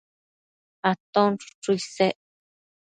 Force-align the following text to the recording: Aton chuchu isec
Aton 0.89 1.31
chuchu 1.41 1.71
isec 1.79 2.15